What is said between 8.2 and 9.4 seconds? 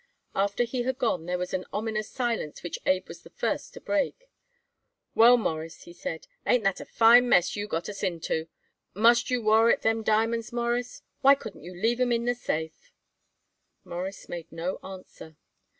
it? Must